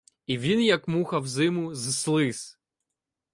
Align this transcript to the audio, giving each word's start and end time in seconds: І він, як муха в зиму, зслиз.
І 0.25 0.37
він, 0.37 0.61
як 0.61 0.87
муха 0.87 1.19
в 1.19 1.27
зиму, 1.27 1.75
зслиз. 1.75 2.57